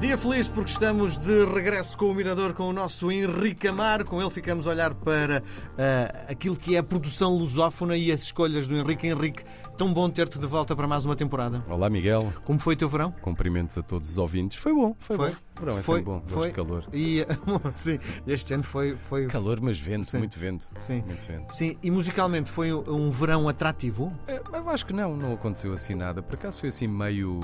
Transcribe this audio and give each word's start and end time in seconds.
Dia 0.00 0.16
feliz 0.16 0.48
porque 0.48 0.70
estamos 0.70 1.18
de 1.18 1.44
regresso 1.44 1.96
com 1.98 2.06
o 2.06 2.14
Mirador, 2.14 2.54
com 2.54 2.62
o 2.62 2.72
nosso 2.72 3.12
Henrique 3.12 3.68
Amaro. 3.68 4.02
Com 4.06 4.18
ele 4.18 4.30
ficamos 4.30 4.66
a 4.66 4.70
olhar 4.70 4.94
para 4.94 5.40
uh, 5.42 6.26
aquilo 6.26 6.56
que 6.56 6.74
é 6.74 6.78
a 6.78 6.82
produção 6.82 7.36
lusófona 7.36 7.94
e 7.98 8.10
as 8.10 8.22
escolhas 8.22 8.66
do 8.66 8.74
Henrique. 8.74 9.06
Henrique, 9.06 9.44
tão 9.76 9.92
bom 9.92 10.08
ter-te 10.08 10.38
de 10.38 10.46
volta 10.46 10.74
para 10.74 10.88
mais 10.88 11.04
uma 11.04 11.14
temporada. 11.14 11.62
Olá, 11.68 11.90
Miguel. 11.90 12.32
Como 12.46 12.58
foi 12.58 12.72
o 12.72 12.78
teu 12.78 12.88
verão? 12.88 13.12
Cumprimentos 13.20 13.76
a 13.76 13.82
todos 13.82 14.08
os 14.08 14.16
ouvintes. 14.16 14.56
Foi 14.56 14.72
bom, 14.72 14.96
foi, 14.98 15.18
foi. 15.18 15.30
bom. 15.32 15.36
O 15.36 15.60
verão 15.60 15.78
é 15.78 15.82
foi, 15.82 15.98
sempre 15.98 16.12
bom, 16.12 16.22
foi. 16.24 16.48
de 16.48 16.54
calor. 16.54 16.84
E, 16.94 17.26
sim, 17.76 17.98
este 18.26 18.54
ano 18.54 18.62
foi, 18.62 18.96
foi... 18.96 19.26
Calor, 19.26 19.58
mas 19.60 19.78
vento, 19.78 20.10
Sim. 20.10 20.18
muito 20.18 20.38
vento. 20.38 20.66
Sim. 20.78 21.02
Muito 21.06 21.26
vento. 21.26 21.54
Sim, 21.54 21.76
e 21.82 21.90
musicalmente 21.90 22.50
foi 22.50 22.72
um, 22.72 22.82
um 22.88 23.10
verão 23.10 23.46
atrativo? 23.50 24.10
É, 24.26 24.40
eu 24.50 24.70
acho 24.70 24.86
que 24.86 24.94
não, 24.94 25.14
não 25.14 25.34
aconteceu 25.34 25.74
assim 25.74 25.94
nada. 25.94 26.22
Por 26.22 26.36
acaso 26.36 26.58
foi 26.58 26.70
assim 26.70 26.86
meio. 26.86 27.38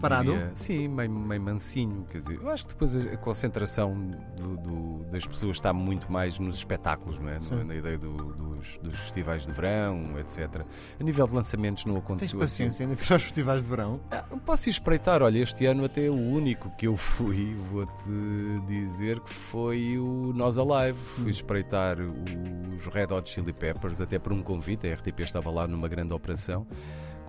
Parado? 0.00 0.30
diria- 0.32 0.50
sim, 0.54 0.88
meio, 0.88 1.10
meio 1.10 1.40
mansinho. 1.42 2.04
Quer 2.10 2.18
dizer, 2.18 2.38
eu 2.40 2.50
acho 2.50 2.64
que 2.66 2.72
depois 2.74 2.96
a, 2.96 3.16
concentração 3.16 3.94
do- 4.36 4.56
do- 4.56 5.04
das 5.10 5.26
pessoas 5.26 5.56
está 5.56 5.72
muito 5.72 6.10
mais 6.10 6.38
nos 6.38 6.56
espetáculos, 6.58 7.18
não 7.18 7.28
é? 7.30 7.40
Sim. 7.40 7.64
Na 7.64 7.74
ideia 7.74 7.98
do- 7.98 8.12
dos, 8.14 8.78
dos 8.82 8.98
festivais 8.98 9.44
de 9.46 9.52
verão, 9.52 10.18
etc. 10.18 10.64
A 11.00 11.04
nível 11.04 11.26
de 11.26 11.34
lançamentos 11.34 11.84
não 11.84 11.94
Tens 11.94 12.04
aconteceu 12.04 12.42
assim. 12.42 12.64
paciência 12.64 12.84
ainda 12.86 12.96
para 12.96 13.16
os 13.16 13.22
festivais 13.22 13.62
de 13.62 13.68
verão? 13.68 14.00
Ah, 14.10 14.24
posso 14.44 14.68
ir 14.68 14.70
espreitar, 14.70 15.22
olha, 15.22 15.38
este 15.38 15.66
ano 15.66 15.84
até 15.84 16.08
o 16.10 16.14
único 16.14 16.70
que 16.76 16.86
eu 16.86 16.96
fui, 16.96 17.54
vou-te 17.54 17.92
dizer 18.66 19.20
que 19.20 19.32
foi 19.32 19.98
o 19.98 20.32
Nós 20.34 20.58
Alive. 20.58 20.98
Fui 20.98 21.30
espreitar 21.30 21.96
os 22.00 22.86
Red 22.86 23.12
Hot 23.12 23.28
Chili 23.30 23.52
Peppers, 23.52 24.00
até 24.00 24.18
por 24.18 24.32
um 24.32 24.42
convite, 24.42 24.86
a 24.88 24.94
RTP 24.94 25.20
estava 25.22 25.50
lá 25.50 25.66
numa 25.66 25.88
grande 25.88 26.12
operação 26.12 26.66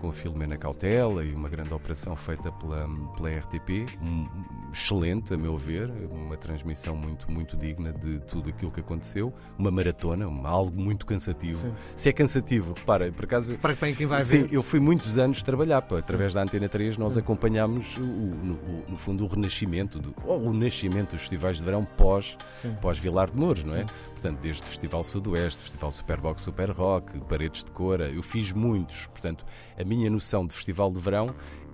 com 0.00 0.08
a 0.08 0.12
Filomena 0.12 0.56
Cautela 0.56 1.22
e 1.24 1.34
uma 1.34 1.48
grande 1.48 1.74
operação 1.74 2.16
feita 2.16 2.50
pela, 2.52 2.88
pela 3.16 3.28
RTP, 3.30 3.86
um- 4.00 4.26
excelente 4.72 5.34
a 5.34 5.36
meu 5.36 5.56
ver, 5.56 5.90
uma 6.10 6.36
transmissão 6.36 6.96
muito, 6.96 7.30
muito 7.30 7.56
digna 7.56 7.92
de 7.92 8.18
tudo 8.20 8.48
aquilo 8.48 8.70
que 8.70 8.80
aconteceu, 8.80 9.32
uma 9.58 9.70
maratona, 9.70 10.26
uma- 10.26 10.48
algo 10.48 10.80
muito 10.80 11.04
cansativo. 11.04 11.60
Sim. 11.60 11.72
Se 11.94 12.08
é 12.08 12.12
cansativo, 12.12 12.72
repara, 12.72 13.12
por 13.12 13.24
acaso 13.24 13.58
Para 13.58 13.74
quem 13.74 14.06
vai 14.06 14.22
Sim, 14.22 14.44
ver. 14.44 14.54
eu 14.54 14.62
fui 14.62 14.80
muitos 14.80 15.18
anos 15.18 15.42
trabalhar, 15.42 15.82
pá, 15.82 15.98
através 15.98 16.32
da 16.32 16.42
Antena 16.42 16.68
3 16.68 16.96
nós 16.96 17.16
acompanhámos 17.18 17.96
o, 17.98 18.00
no, 18.00 18.54
o- 18.54 18.84
no 18.88 18.96
fundo 18.96 19.24
o 19.24 19.26
renascimento, 19.26 19.98
do, 19.98 20.14
ou 20.24 20.40
o 20.48 20.52
nascimento 20.52 21.10
dos 21.10 21.20
festivais 21.20 21.58
de 21.58 21.64
verão 21.64 21.84
pós, 21.84 22.38
Sim. 22.62 22.74
pós 22.80 22.98
Vilar 22.98 23.30
de 23.30 23.36
Mouros, 23.36 23.64
não 23.64 23.76
é? 23.76 23.84
Portanto, 24.12 24.38
desde 24.40 24.62
o 24.62 24.66
Festival 24.66 25.02
Sudoeste, 25.04 25.60
Festival 25.62 25.90
Superbox 25.92 26.42
Super 26.42 26.70
Rock, 26.70 27.18
Paredes 27.20 27.64
de 27.64 27.70
Cora, 27.70 28.08
eu 28.10 28.22
fiz 28.22 28.52
muitos. 28.52 29.06
Portanto, 29.08 29.44
a 29.78 29.84
minha 29.90 30.08
noção 30.08 30.46
de 30.46 30.54
festival 30.54 30.90
de 30.92 31.00
verão 31.00 31.26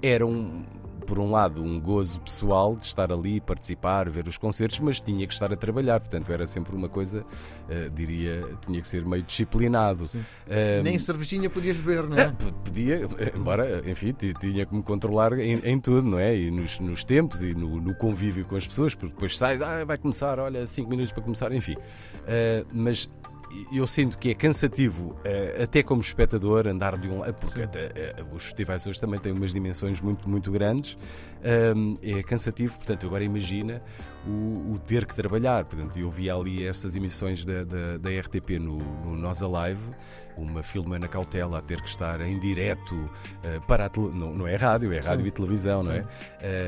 era 0.03 0.27
um, 0.27 0.65
por 1.07 1.19
um 1.19 1.31
lado, 1.31 1.63
um 1.63 1.79
gozo 1.81 2.21
pessoal 2.21 2.75
de 2.75 2.85
estar 2.85 3.13
ali, 3.13 3.41
participar, 3.41 4.09
ver 4.11 4.27
os 4.27 4.37
concertos, 4.37 4.81
mas 4.81 5.01
tinha 5.01 5.27
que 5.27 5.33
estar 5.33 5.53
a 5.53 5.57
trabalhar. 5.57 6.01
Portanto, 6.01 6.33
era 6.33 6.47
sempre 6.47 6.75
uma 6.75 6.89
coisa, 6.89 7.25
eh, 7.69 7.89
diria, 7.95 8.41
tinha 8.67 8.81
que 8.81 8.89
ser 8.89 9.05
meio 9.07 9.23
disciplinado. 9.23 10.09
Eh, 10.49 10.81
Nem 10.83 10.99
cervejinha 10.99 11.49
podias 11.49 11.77
beber, 11.77 12.05
não 12.09 12.17
é, 12.17 12.29
podia, 12.65 13.03
embora, 13.37 13.83
enfim, 13.89 14.13
ti- 14.13 14.35
tinha 14.41 14.67
que 14.67 14.75
me 14.75 14.83
controlar 14.83 15.33
em, 15.39 15.61
em 15.65 15.79
tudo, 15.79 16.07
não 16.07 16.19
é? 16.19 16.37
E 16.37 16.51
nos, 16.51 16.81
nos 16.81 17.05
tempos 17.05 17.43
e 17.43 17.55
no, 17.55 17.81
no 17.81 17.95
convívio 17.95 18.45
com 18.45 18.57
as 18.57 18.67
pessoas, 18.67 18.95
porque 18.95 19.15
depois 19.15 19.37
sais, 19.39 19.63
ah, 19.63 19.85
vai 19.85 19.97
começar, 19.99 20.39
olha, 20.41 20.67
5 20.67 20.89
minutos 20.91 21.13
para 21.13 21.23
começar, 21.23 21.53
enfim. 21.53 21.77
Ah, 22.27 22.65
mas 22.73 23.09
eu 23.73 23.87
sinto 23.87 24.19
que 24.19 24.31
é 24.31 24.35
cansativo, 24.35 25.17
ah, 25.25 25.63
até 25.65 25.83
como 25.83 26.01
espectador, 26.01 26.67
andar 26.67 26.97
de 26.97 27.09
um 27.09 27.21
lado, 27.21 27.35
porque 27.35 27.63
até, 27.63 28.15
ah, 28.19 28.25
os 28.35 28.45
festivais 28.45 28.87
hoje 28.87 29.01
também 29.01 29.19
têm 29.19 29.33
umas 29.33 29.53
dimensões 29.53 30.01
muito, 30.01 30.29
muito 30.29 30.51
grandes, 30.51 30.97
é 32.03 32.23
cansativo, 32.25 32.77
portanto, 32.77 33.07
agora 33.07 33.23
imagina 33.23 33.83
o, 34.27 34.73
o 34.73 34.79
ter 34.79 35.07
que 35.07 35.15
trabalhar. 35.15 35.65
Portanto, 35.65 35.99
eu 35.99 36.11
vi 36.11 36.29
ali 36.31 36.67
estas 36.67 36.97
emissões 36.97 37.45
da, 37.45 37.65
da, 37.65 37.97
da 37.99 38.11
RTP 38.21 38.59
no, 38.61 38.79
no 38.79 39.17
Nós 39.17 39.43
Alive, 39.43 39.81
uma 40.37 40.63
Filomena 40.63 41.09
Cautela 41.09 41.59
a 41.59 41.63
ter 41.63 41.81
que 41.81 41.89
estar 41.89 42.21
em 42.21 42.39
direto 42.39 43.09
eh, 43.43 43.59
para 43.67 43.87
a 43.87 43.89
tele... 43.89 44.11
não, 44.15 44.35
não 44.35 44.47
é 44.47 44.55
rádio, 44.57 44.93
é 44.93 44.99
rádio 44.99 45.23
Sim. 45.23 45.29
e 45.29 45.31
televisão, 45.31 45.83
não 45.83 45.93
é? 45.93 46.05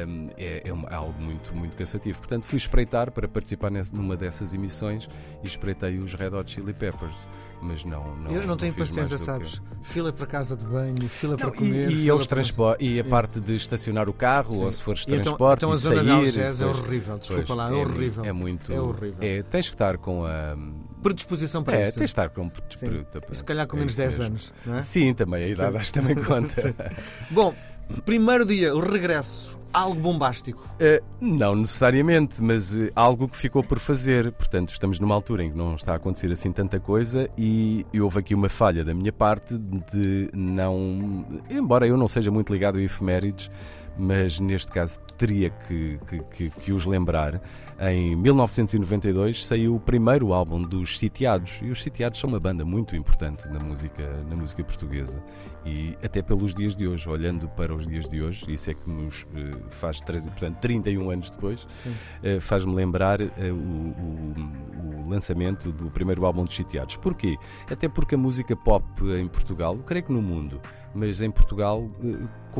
Um, 0.06 0.30
é, 0.38 0.62
é 0.64 0.72
uma- 0.72 0.88
algo 0.88 1.20
muito, 1.20 1.54
muito 1.54 1.76
cansativo. 1.76 2.18
Portanto, 2.18 2.44
fui 2.44 2.56
espreitar 2.56 3.10
para 3.10 3.28
participar 3.28 3.70
nessa- 3.70 3.94
numa 3.94 4.16
dessas 4.16 4.54
emissões 4.54 5.08
e 5.42 5.46
espreitei 5.46 5.98
os 5.98 6.14
Red 6.14 6.30
Hot 6.34 6.50
Chili 6.50 6.72
Peppers. 6.72 7.28
Mas 7.60 7.84
não. 7.84 8.14
não 8.16 8.30
eu 8.30 8.46
não 8.46 8.56
tenho 8.56 8.72
paciência, 8.72 9.16
que- 9.16 9.22
sabes? 9.24 9.60
Fila 9.82 10.12
para 10.12 10.26
casa 10.26 10.56
de 10.56 10.64
banho, 10.64 11.08
fila 11.08 11.32
Não, 11.32 11.38
para 11.38 11.50
comer. 11.50 11.90
e, 11.90 12.04
e, 12.04 12.12
os 12.12 12.26
para- 12.26 12.36
transpor- 12.36 12.76
e 12.78 13.00
a 13.00 13.04
parte 13.04 13.40
de 13.40 13.56
estacionar 13.56 14.08
o 14.08 14.12
carro, 14.12 14.56
Sim. 14.56 14.64
ou 14.64 14.70
se 14.72 14.82
fores 14.82 15.04
então, 15.08 15.20
transporte, 15.22 15.58
então 15.64 15.70
a 15.70 15.74
e 15.74 15.76
de 15.76 15.82
sair. 16.32 16.62
É 16.62 16.66
horrível, 16.66 17.18
desculpa 17.18 17.44
Pois, 17.46 17.58
lá, 17.58 17.68
é, 17.70 17.72
é 17.72 17.76
horrível. 17.76 18.24
É 18.24 18.32
muito. 18.32 18.72
É 18.72 18.80
horrível. 18.80 19.16
é, 19.20 19.42
tens 19.42 19.68
que 19.68 19.74
estar 19.74 19.98
com 19.98 20.24
a. 20.24 20.56
Predisposição 21.02 21.62
para 21.62 21.76
É, 21.76 21.82
isso. 21.84 21.92
tens 21.92 21.98
de 22.00 22.04
estar 22.06 22.28
com. 22.28 22.50
E 23.30 23.34
se 23.36 23.44
calhar 23.44 23.66
com 23.66 23.76
é 23.76 23.78
menos 23.78 23.92
isso 23.92 24.00
10 24.02 24.18
mesmo. 24.18 24.26
anos, 24.32 24.52
não 24.66 24.74
é? 24.74 24.80
Sim, 24.80 25.14
também, 25.14 25.44
a 25.44 25.48
idade 25.48 25.76
acho 25.76 25.92
que 25.92 26.00
também 26.00 26.14
conta. 26.22 26.74
Bom, 27.30 27.54
primeiro 28.04 28.44
dia, 28.44 28.74
o 28.74 28.80
regresso, 28.80 29.58
algo 29.72 30.00
bombástico. 30.00 30.64
Eh, 30.78 31.02
não 31.20 31.54
necessariamente, 31.54 32.42
mas 32.42 32.76
eh, 32.76 32.90
algo 32.94 33.28
que 33.28 33.36
ficou 33.36 33.62
por 33.62 33.78
fazer. 33.78 34.32
Portanto, 34.32 34.70
estamos 34.70 34.98
numa 34.98 35.14
altura 35.14 35.44
em 35.44 35.50
que 35.50 35.56
não 35.56 35.74
está 35.74 35.92
a 35.92 35.96
acontecer 35.96 36.30
assim 36.32 36.52
tanta 36.52 36.80
coisa 36.80 37.28
e 37.36 37.84
houve 38.00 38.18
aqui 38.18 38.34
uma 38.34 38.48
falha 38.48 38.84
da 38.84 38.94
minha 38.94 39.12
parte 39.12 39.56
de 39.58 40.30
não. 40.34 41.26
Embora 41.50 41.86
eu 41.86 41.96
não 41.96 42.08
seja 42.08 42.30
muito 42.30 42.52
ligado 42.52 42.78
a 42.78 42.82
efemérides, 42.82 43.50
mas 43.98 44.38
neste 44.38 44.70
caso 44.70 45.00
teria 45.16 45.50
que, 45.50 45.98
que, 46.30 46.50
que- 46.50 46.72
os 46.72 46.84
lembrar. 46.86 47.40
Em 47.80 48.16
1992 48.16 49.44
saiu 49.46 49.76
o 49.76 49.80
primeiro 49.80 50.32
álbum 50.32 50.60
dos 50.62 50.98
Sitiados 50.98 51.60
e 51.62 51.70
os 51.70 51.82
Sitiados 51.82 52.18
são 52.18 52.28
uma 52.28 52.40
banda 52.40 52.64
muito 52.64 52.94
importante 52.96 53.48
na 53.48 53.58
música, 53.60 54.02
na 54.28 54.34
música 54.36 54.62
portuguesa 54.64 55.22
e 55.64 55.96
até 56.02 56.20
pelos 56.22 56.54
dias 56.54 56.74
de 56.74 56.88
hoje, 56.88 57.08
olhando 57.08 57.48
para 57.50 57.74
os 57.74 57.86
dias 57.86 58.08
de 58.08 58.22
hoje, 58.22 58.50
isso 58.52 58.70
é 58.70 58.74
que 58.74 58.88
nos 58.90 59.26
eh, 59.34 59.50
faz, 59.70 60.00
portanto, 60.00 60.56
31 60.60 61.10
anos 61.10 61.30
depois, 61.30 61.66
eh, 62.22 62.40
faz-me 62.40 62.74
lembrar 62.74 63.20
eh, 63.20 63.28
o, 63.52 63.54
o- 63.54 65.04
o 65.06 65.08
lançamento 65.08 65.70
do 65.72 65.90
primeiro 65.90 66.24
álbum 66.26 66.44
dos 66.44 66.54
Sitiados. 66.56 66.96
Porquê? 66.96 67.36
Até 67.70 67.88
porque 67.88 68.14
a 68.14 68.18
música 68.18 68.56
pop 68.56 68.84
em 69.18 69.26
Portugal, 69.28 69.76
creio 69.86 70.04
que 70.04 70.12
no 70.12 70.20
mundo, 70.22 70.60
mas 70.94 71.20
em 71.22 71.30
Portugal 71.30 71.86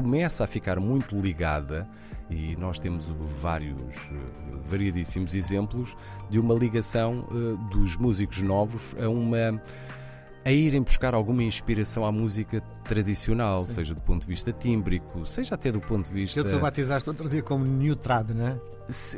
começa 0.00 0.44
a 0.44 0.46
ficar 0.46 0.78
muito 0.78 1.20
ligada 1.20 1.88
e 2.30 2.54
nós 2.56 2.78
temos 2.78 3.08
vários, 3.08 3.96
eh, 3.96 4.56
variadíssimos 4.64 5.34
exemplos 5.34 5.96
de 6.30 6.38
uma 6.38 6.54
ligação 6.54 7.26
eh, 7.32 7.74
dos 7.74 7.96
músicos 7.96 8.40
novos 8.40 8.94
a 9.02 9.08
uma 9.08 9.60
a 10.48 10.52
irem 10.52 10.82
buscar 10.82 11.12
alguma 11.14 11.42
inspiração 11.42 12.06
à 12.06 12.10
música 12.10 12.62
tradicional, 12.86 13.64
Sim. 13.64 13.74
seja 13.74 13.94
do 13.94 14.00
ponto 14.00 14.22
de 14.22 14.28
vista 14.28 14.50
tímbrico, 14.50 15.26
seja 15.26 15.54
até 15.56 15.70
do 15.70 15.78
ponto 15.78 16.08
de 16.08 16.14
vista 16.14 16.42
Que 16.42 16.48
tu 16.48 16.58
batizaste 16.58 17.06
outro 17.06 17.28
dia 17.28 17.42
como 17.42 17.66
New 17.66 17.94
Trad, 17.94 18.30
não 18.30 18.46
é? 18.46 18.56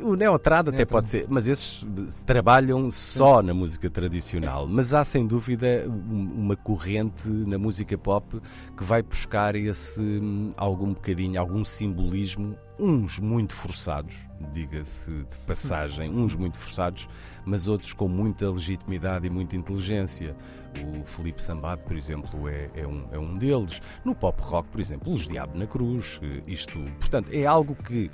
O 0.03 0.17
neotrad 0.17 0.67
até 0.67 0.83
pode 0.83 1.09
ser, 1.09 1.27
mas 1.29 1.47
esses 1.47 1.87
se 2.09 2.25
trabalham 2.25 2.91
só 2.91 3.41
na 3.41 3.53
música 3.53 3.89
tradicional. 3.89 4.67
Mas 4.67 4.93
há 4.93 5.01
sem 5.05 5.25
dúvida 5.25 5.85
um- 5.87 6.29
uma 6.43 6.57
corrente 6.57 7.29
na 7.29 7.57
música 7.57 7.97
pop 7.97 8.41
que 8.75 8.83
vai 8.83 9.01
buscar 9.01 9.55
esse 9.55 10.01
hum, 10.01 10.49
algum 10.57 10.93
bocadinho, 10.93 11.39
algum 11.39 11.63
simbolismo, 11.63 12.53
uns 12.81 13.19
muito 13.19 13.53
forçados, 13.53 14.15
diga-se 14.51 15.11
de 15.11 15.37
passagem, 15.45 16.09
uns 16.09 16.35
muito 16.35 16.57
forçados, 16.57 17.07
mas 17.45 17.67
outros 17.67 17.93
com 17.93 18.07
muita 18.07 18.49
legitimidade 18.49 19.27
e 19.27 19.29
muita 19.29 19.55
inteligência. 19.55 20.35
O 20.99 21.05
Felipe 21.05 21.43
Sambado, 21.43 21.83
por 21.83 21.95
exemplo, 21.95 22.49
é, 22.49 22.71
é 22.73 22.87
um, 22.87 23.05
é 23.11 23.19
um 23.19 23.37
deles. 23.37 23.79
No 24.03 24.15
pop 24.15 24.41
rock, 24.41 24.69
por 24.69 24.81
exemplo, 24.81 25.13
os 25.13 25.27
Diabo 25.27 25.57
na 25.57 25.67
Cruz, 25.67 26.19
eh, 26.23 26.41
isto, 26.47 26.79
portanto, 26.99 27.29
é 27.31 27.45
algo 27.45 27.75
que 27.75 28.09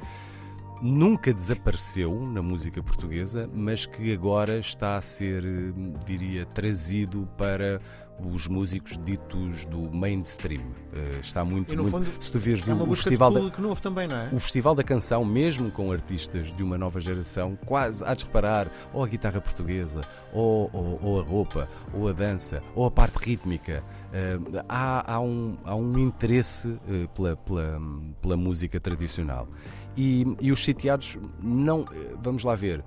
nunca 0.82 1.34
desapareceu 1.34 2.20
na 2.26 2.42
música 2.42 2.84
portuguesa, 2.84 3.50
mas 3.54 3.86
que 3.86 4.14
agora 4.14 4.60
está 4.60 4.98
a 4.98 5.02
ser, 5.02 5.46
eh, 5.46 5.74
diria, 6.06 6.46
trazido 6.48 7.28
para 7.38 7.80
os 8.20 8.48
músicos 8.48 8.98
ditos 9.06 9.66
do 9.66 9.92
mainstream. 9.92 10.64
Eh, 10.94 11.20
Está 11.22 11.46
muito, 11.46 11.76
muito- 11.76 11.92
fundo, 11.92 12.08
se 12.20 12.32
tu 12.32 12.40
vires 12.40 12.68
É 12.68 12.74
o, 12.74 12.96
festival 12.96 13.32
da, 13.32 13.40
novo 13.60 13.82
também, 13.82 14.08
não 14.08 14.16
é? 14.16 14.30
o 14.34 14.40
Festival 14.40 14.74
da 14.76 14.84
Canção, 14.84 15.24
mesmo 15.24 15.70
com 15.72 15.92
artistas 15.92 16.52
de 16.52 16.64
uma 16.64 16.78
nova 16.78 17.00
geração, 17.00 17.58
quase 17.66 18.04
há 18.04 18.14
de 18.14 18.26
reparar, 18.26 18.72
ou 18.94 19.04
a 19.04 19.08
guitarra 19.08 19.40
portuguesa, 19.40 20.02
ou, 20.34 20.70
ou- 20.74 21.00
ou 21.04 21.20
a 21.20 21.24
roupa, 21.24 21.68
ou 21.94 22.08
a 22.10 22.12
dança, 22.12 22.62
ou 22.76 22.86
a 22.86 22.92
parte 22.92 23.16
rítmica. 23.18 23.84
eh, 24.14 24.40
há, 24.70 25.14
há 25.16 25.20
um, 25.20 25.58
há 25.66 25.76
um 25.76 25.98
interesse 26.00 26.80
eh, 26.90 27.08
pela, 27.14 27.36
pela, 27.36 27.80
pela 28.22 28.38
música 28.38 28.80
tradicional. 28.80 29.48
E, 29.96 30.26
e 30.40 30.52
os 30.52 30.64
sitiados 30.64 31.18
não. 31.42 31.84
Vamos 32.22 32.44
lá 32.44 32.56
ver. 32.56 32.84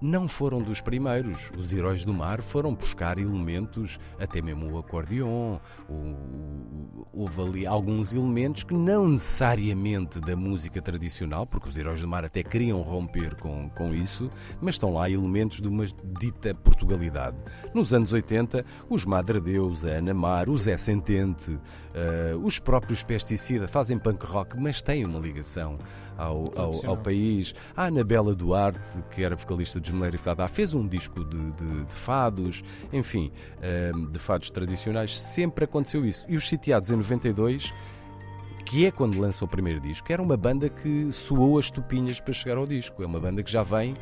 Não 0.00 0.28
foram 0.28 0.62
dos 0.62 0.80
primeiros. 0.80 1.50
Os 1.56 1.72
Heróis 1.72 2.04
do 2.04 2.14
Mar 2.14 2.40
foram 2.40 2.74
buscar 2.74 3.18
elementos, 3.18 3.98
até 4.18 4.40
mesmo 4.40 4.72
o 4.72 4.78
acordeon, 4.78 5.58
houve 7.12 7.42
ali 7.42 7.66
alguns 7.66 8.12
elementos 8.12 8.64
que 8.64 8.74
não 8.74 9.08
necessariamente 9.08 10.20
da 10.20 10.36
música 10.36 10.80
tradicional, 10.80 11.46
porque 11.46 11.68
os 11.68 11.76
Heróis 11.76 12.00
do 12.00 12.08
Mar 12.08 12.24
até 12.24 12.42
queriam 12.42 12.80
romper 12.82 13.34
com, 13.36 13.68
com 13.70 13.94
isso, 13.94 14.30
mas 14.60 14.74
estão 14.74 14.92
lá 14.92 15.10
elementos 15.10 15.60
de 15.60 15.68
uma 15.68 15.86
dita 16.20 16.54
Portugalidade. 16.54 17.36
Nos 17.74 17.92
anos 17.92 18.12
80, 18.12 18.64
os 18.88 19.04
Madre 19.04 19.40
Deus, 19.40 19.84
a 19.84 19.90
Ana 19.90 20.14
Mar, 20.14 20.48
o 20.48 20.56
Zé 20.56 20.76
Sentente, 20.76 21.52
uh, 21.52 22.38
os 22.42 22.58
próprios 22.58 23.02
Pesticida 23.02 23.66
fazem 23.66 23.98
punk 23.98 24.24
rock, 24.26 24.60
mas 24.60 24.80
têm 24.82 25.04
uma 25.04 25.18
ligação 25.18 25.78
ao, 26.18 26.44
ao, 26.56 26.86
ao, 26.86 26.96
país. 26.96 27.54
A 27.76 27.84
Anabela 27.84 28.34
Duarte, 28.34 29.02
que 29.10 29.22
era 29.22 29.36
vocalista 29.36 29.80
de 29.80 29.87
Gemelera 29.88 30.16
e 30.16 30.18
Fadá, 30.18 30.46
fez 30.48 30.74
um 30.74 30.86
disco 30.86 31.24
de, 31.24 31.50
de, 31.52 31.86
de 31.86 31.94
fados, 31.94 32.62
enfim, 32.92 33.32
uh, 33.58 34.06
de 34.06 34.18
fados 34.18 34.50
tradicionais. 34.50 35.18
Sempre 35.20 35.64
aconteceu 35.64 36.04
isso. 36.04 36.24
E 36.28 36.36
os 36.36 36.48
Sitiados 36.48 36.90
em 36.90 36.96
92 36.96 37.72
que 38.64 38.84
é 38.84 38.90
quando 38.90 39.18
lança 39.18 39.42
o 39.46 39.48
primeiro 39.48 39.80
disco, 39.80 40.12
era 40.12 40.20
uma 40.20 40.36
banda 40.36 40.68
que 40.68 41.10
soou 41.10 41.58
as 41.58 41.70
tupinhas 41.70 42.20
para 42.20 42.34
chegar 42.34 42.58
ao 42.58 42.66
disco. 42.66 43.02
É 43.02 43.06
uma 43.06 43.18
banda 43.18 43.42
que 43.42 43.50
já 43.50 43.62
vem 43.62 43.94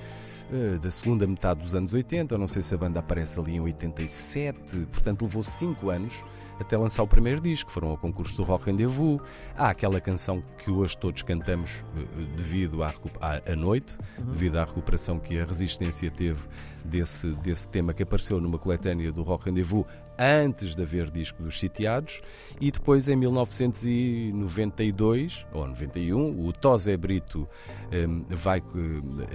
uh, 0.50 0.78
da 0.80 0.90
segunda 0.90 1.24
metade 1.24 1.60
dos 1.60 1.76
anos 1.76 1.92
80, 1.92 2.34
eu 2.34 2.38
não 2.38 2.48
sei 2.48 2.62
se 2.62 2.74
a 2.74 2.78
banda 2.78 2.98
aparece 2.98 3.38
ali 3.38 3.54
em 3.54 3.60
87, 3.60 4.88
portanto 4.90 5.22
levou 5.22 5.44
5 5.44 5.88
anos 5.88 6.24
até 6.58 6.76
lançar 6.76 7.02
o 7.02 7.06
primeiro 7.06 7.40
disco. 7.40 7.70
Foram 7.70 7.88
ao 7.88 7.96
concurso 7.96 8.36
do 8.36 8.42
Rock 8.42 8.66
Rendezvous. 8.66 9.20
Há 9.56 9.70
aquela 9.70 10.00
canção 10.00 10.42
que 10.62 10.70
hoje 10.70 10.96
todos 10.96 11.22
cantamos 11.22 11.84
eh, 11.96 12.36
devido 12.36 12.82
à, 12.82 12.92
à, 13.20 13.56
noite, 13.56 13.98
uhum. 14.18 14.26
devido 14.26 14.56
à 14.58 14.64
recuperação 14.64 15.18
que 15.18 15.38
a 15.38 15.44
Resistência 15.44 16.10
teve 16.10 16.40
desse, 16.86 17.28
desse 17.36 17.68
tema 17.68 17.92
que 17.92 18.02
apareceu 18.02 18.40
numa 18.40 18.58
coletânea 18.58 19.12
do 19.12 19.22
Rock 19.22 19.44
Rendezvous 19.46 19.86
antes 20.18 20.74
de 20.74 20.82
haver 20.82 21.10
disco 21.10 21.42
dos 21.42 21.60
Sitiados 21.60 22.22
e 22.60 22.70
depois 22.70 23.08
em 23.08 23.16
1992 23.16 25.46
ou 25.52 25.66
91 25.66 26.46
o 26.46 26.52
Tosé 26.52 26.94
Brito 26.96 27.48
um, 27.92 28.24
vai 28.30 28.60
uh, 28.60 28.62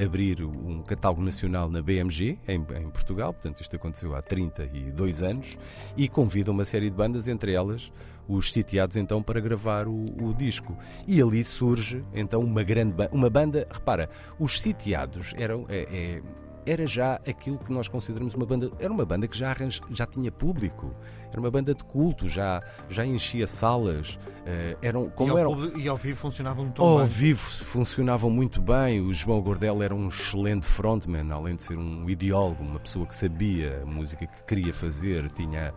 abrir 0.04 0.44
um 0.44 0.82
catálogo 0.82 1.22
nacional 1.22 1.70
na 1.70 1.84
BMG 1.84 2.40
em, 2.48 2.56
em, 2.56 2.90
Portugal, 2.90 3.34
portanto 3.34 3.62
isto 3.62 3.76
aconteceu 3.76 4.16
há 4.16 4.22
32 4.22 5.22
anos 5.22 5.58
e 5.96 6.10
convida 6.10 6.50
uma 6.52 6.66
série 6.66 6.90
de 6.90 6.96
bandas, 6.96 7.28
entre 7.28 7.54
elas 7.54 7.92
os 8.28 8.52
Sitiados 8.52 8.96
então 8.96 9.22
para 9.22 9.40
gravar 9.40 9.88
o, 9.88 10.06
o 10.22 10.34
disco. 10.34 10.76
E 11.08 11.22
ali 11.22 11.44
surge 11.44 12.04
então 12.14 12.42
uma 12.42 12.64
grande 12.64 12.96
uma 13.12 13.30
banda, 13.30 13.68
repara, 13.72 14.10
os 14.40 14.60
Sitiados 14.62 15.36
eram 15.38 15.68
é, 15.70 15.88
é, 15.92 16.22
era 16.66 16.86
já 16.88 17.16
aquilo 17.28 17.58
que 17.58 17.72
nós 17.72 17.88
consideramos 17.88 18.34
uma 18.34 18.46
banda. 18.46 18.72
Era 18.80 18.92
uma 18.92 19.06
banda 19.06 19.28
que 19.28 19.38
já, 19.38 19.52
arranja, 19.52 19.82
já 19.92 20.06
tinha 20.06 20.32
público, 20.32 20.94
era 21.30 21.40
uma 21.40 21.50
banda 21.50 21.74
de 21.74 21.84
culto, 21.84 22.28
já, 22.28 22.62
já 22.90 23.06
enchia 23.06 23.48
salas. 23.48 24.16
Uh, 24.42 24.78
eram, 24.82 25.10
como 25.10 25.30
e, 25.30 25.32
ao 25.32 25.38
eram, 25.38 25.78
e 25.78 25.88
ao 25.88 25.98
vivo 25.98 26.18
funcionavam 26.18 26.66
muito 26.66 26.82
ao 26.82 26.90
bem. 26.90 27.00
Ao 27.00 27.06
vivo 27.06 27.40
funcionavam 27.40 28.30
muito 28.30 28.62
bem. 28.62 29.02
O 29.02 29.14
João 29.14 29.42
Gordel 29.42 29.82
era 29.82 29.96
um 29.96 30.08
excelente 30.08 30.66
frontman, 30.66 31.32
além 31.32 31.56
de 31.56 31.64
ser 31.64 31.78
um 31.78 32.10
ideólogo, 32.10 32.64
uma 32.64 32.80
pessoa 32.80 33.06
que 33.06 33.16
sabia 33.16 33.82
a 33.82 33.86
música 33.86 34.26
que 34.28 34.44
queria 34.44 34.74
fazer, 34.74 35.32
tinha 35.32 35.74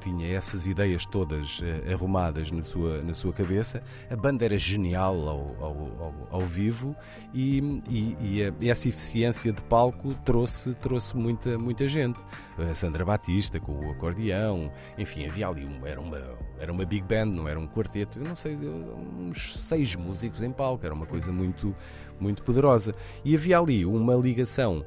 tinha 0.00 0.28
essas 0.28 0.66
ideias 0.66 1.04
todas 1.04 1.60
uh, 1.60 1.92
arrumadas 1.92 2.50
na 2.50 2.62
sua, 2.62 3.02
na 3.02 3.14
sua 3.14 3.32
cabeça. 3.32 3.82
A 4.10 4.16
banda 4.16 4.44
era 4.44 4.58
genial 4.58 5.28
ao, 5.28 5.64
ao, 5.64 6.28
ao, 6.30 6.44
vivo 6.44 6.94
e, 7.32 7.58
e, 7.88 8.52
e, 8.60 8.68
essa 8.68 8.88
eficiência 8.88 9.52
de 9.52 9.62
palco 9.64 10.14
trouxe, 10.24 10.74
trouxe 10.74 11.16
muita, 11.16 11.58
muita 11.58 11.86
gente. 11.88 12.20
A 12.58 12.74
Sandra 12.74 13.04
Batista 13.04 13.58
com 13.58 13.72
o 13.86 13.90
acordeão, 13.90 14.70
enfim, 14.98 15.26
havia 15.26 15.48
ali 15.48 15.68
era, 15.84 16.00
uma, 16.00 16.20
era 16.58 16.72
uma 16.72 16.84
big 16.84 17.06
band, 17.06 17.26
não 17.26 17.48
era 17.48 17.58
um 17.58 17.66
quarteto, 17.66 18.18
eu 18.18 18.24
não 18.24 18.36
sei, 18.36 18.56
uns 18.56 19.58
seis 19.58 19.96
músicos 19.96 20.42
em 20.42 20.52
palco, 20.52 20.84
era 20.84 20.94
uma 20.94 21.06
coisa 21.06 21.32
muito, 21.32 21.74
muito 22.20 22.42
poderosa. 22.42 22.94
E 23.24 23.34
havia 23.34 23.58
ali 23.58 23.86
uma 23.86 24.14
ligação 24.14 24.84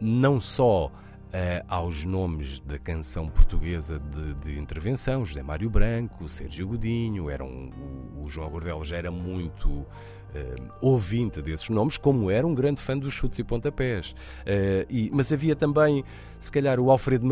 não 0.00 0.38
só 0.38 0.92
aos 1.68 2.04
nomes 2.04 2.60
da 2.60 2.78
canção 2.78 3.28
portuguesa 3.28 3.98
de, 3.98 4.34
de, 4.34 4.58
intervenção, 4.58 5.24
José 5.24 5.42
Mário 5.42 5.68
Branco, 5.68 6.28
Sérgio 6.28 6.68
Godinho, 6.68 7.28
eram, 7.28 7.70
o, 8.16 8.26
João 8.28 8.50
Gordel 8.50 8.82
já 8.84 8.96
era 8.96 9.10
muito 9.10 9.68
uh, 9.68 9.86
ouvinte 10.80 11.40
desses 11.42 11.68
nomes, 11.68 11.98
como 11.98 12.30
era 12.30 12.46
um 12.46 12.54
grande 12.54 12.80
fã 12.80 12.96
dos 12.96 13.12
chutes 13.14 13.38
e 13.38 13.44
pontapés. 13.44 14.12
Uh, 14.42 14.86
e, 14.88 15.10
mas 15.12 15.32
havia 15.32 15.54
também, 15.54 16.04
se 16.38 16.50
calhar, 16.50 16.80
o 16.80 16.90
Alfredo 16.90 17.26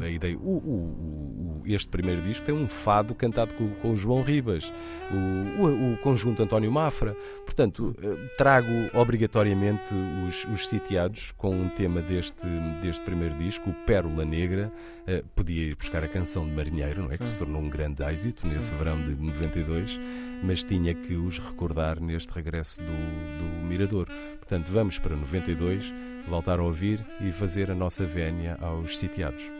A 0.00 0.08
ideia. 0.08 0.36
O, 0.38 0.56
o, 0.56 1.62
este 1.66 1.88
primeiro 1.88 2.22
disco 2.22 2.46
tem 2.46 2.54
um 2.54 2.68
fado 2.68 3.14
cantado 3.14 3.54
com, 3.54 3.68
com 3.76 3.90
o 3.90 3.96
João 3.96 4.22
Ribas, 4.22 4.72
o, 5.10 5.96
conjunto 6.02 6.42
António 6.42 6.70
Mafra. 6.70 7.14
Portanto, 7.44 7.94
eh, 8.02 8.16
trago 8.36 8.68
obrigatoriamente 8.94 9.92
os, 10.26 10.44
os 10.46 10.68
sitiados 10.68 11.32
com 11.32 11.50
um 11.50 11.68
tema 11.68 12.00
deste, 12.00 12.46
deste 12.80 13.04
primeiro 13.04 13.36
disco, 13.36 13.70
o 13.70 13.74
Pérola 13.84 14.24
Negra. 14.24 14.72
Uh, 15.08 15.26
podia 15.34 15.70
ir 15.70 15.74
buscar 15.74 16.04
a 16.04 16.08
canção 16.08 16.46
de 16.46 16.52
Marinheiro, 16.52 17.02
não 17.02 17.10
é? 17.10 17.16
Sim. 17.16 17.24
Que 17.24 17.28
se 17.30 17.38
tornou 17.38 17.62
um 17.62 17.70
grande 17.70 18.02
êxito 18.02 18.46
nesse 18.46 18.68
Sim. 18.68 18.76
verão 18.76 19.02
de 19.02 19.14
92, 19.14 19.98
mas 20.42 20.62
tinha 20.62 20.94
que 20.94 21.14
os 21.14 21.38
recordar 21.38 21.98
neste 21.98 22.30
regresso 22.30 22.78
do, 22.78 22.84
do 22.84 23.66
Mirador. 23.66 24.06
Portanto, 24.36 24.70
vamos 24.70 24.98
para 24.98 25.16
92, 25.16 25.94
voltar 26.26 26.58
a 26.58 26.62
ouvir 26.62 27.04
e 27.22 27.32
fazer 27.32 27.70
a 27.70 27.74
nossa 27.74 28.04
vénia 28.04 28.58
aos 28.60 28.98
sitiados. 28.98 29.57